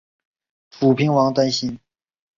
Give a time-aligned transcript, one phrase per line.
[0.71, 1.79] 楚平王担心。